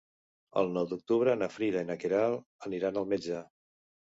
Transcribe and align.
El 0.61 0.71
nou 0.77 0.87
d'octubre 0.93 1.35
na 1.41 1.49
Frida 1.57 1.83
i 1.83 1.87
na 1.91 1.99
Queralt 2.05 2.71
aniran 2.71 2.99
al 3.05 3.09
metge. 3.15 3.45